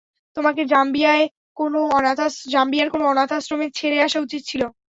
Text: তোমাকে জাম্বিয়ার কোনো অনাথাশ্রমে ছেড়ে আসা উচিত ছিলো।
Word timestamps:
তোমাকে 0.37 0.61
জাম্বিয়ার 0.71 1.19
কোনো 2.91 3.05
অনাথাশ্রমে 3.09 3.67
ছেড়ে 3.77 3.97
আসা 4.05 4.19
উচিত 4.19 4.41
ছিলো। 4.49 4.67